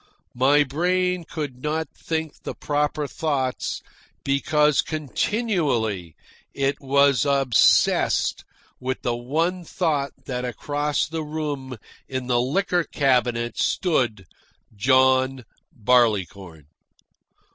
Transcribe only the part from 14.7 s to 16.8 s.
John Barleycorn.